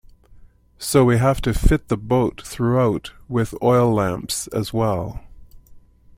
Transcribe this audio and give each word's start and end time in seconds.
So 0.79 1.05
we 1.05 1.17
have 1.19 1.41
to 1.41 1.53
fit 1.53 1.87
the 1.87 1.95
boat 1.95 2.41
throughout 2.43 3.11
with 3.29 3.53
oil 3.61 3.93
lamps 3.93 4.47
as 4.47 4.73
well. 4.73 5.21